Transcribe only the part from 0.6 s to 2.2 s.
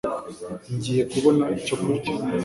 ngiye kubona icyo kurya